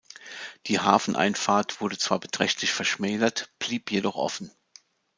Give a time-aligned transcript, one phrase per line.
[0.65, 4.49] Die Hafeneinfahrt wurde zwar beträchtlich verschmälert, blieb jedoch offen.